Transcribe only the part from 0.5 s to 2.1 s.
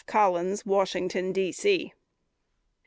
Washington, D. C."